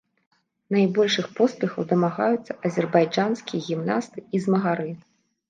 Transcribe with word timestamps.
Найбольшых 0.75 1.27
поспехаў 1.39 1.81
дамагаюцца 1.91 2.57
азербайджанскія 2.71 3.61
гімнасты 3.67 4.27
і 4.35 4.43
змагары. 4.49 4.91